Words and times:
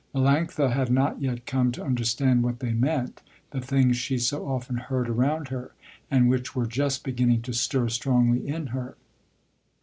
Melanctha 0.15 0.71
had 0.73 0.89
not 0.91 1.21
yet 1.21 1.45
come 1.45 1.71
to 1.73 1.83
understand 1.83 2.41
what 2.41 2.59
they 2.59 2.73
meant, 2.73 3.21
the 3.51 3.61
things 3.61 3.97
she 3.97 4.17
so 4.17 4.47
often 4.47 4.77
heard 4.77 5.07
around 5.07 5.49
her, 5.49 5.73
and 6.09 6.27
which 6.27 6.55
were 6.55 6.65
just 6.65 7.03
beginning 7.03 7.43
to 7.43 7.53
stir 7.53 7.87
strongly 7.87 8.47
in 8.47 8.67
her. 8.73 8.95